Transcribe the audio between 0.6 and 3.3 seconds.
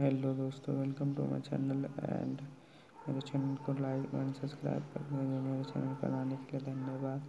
welcome to my channel and मेरे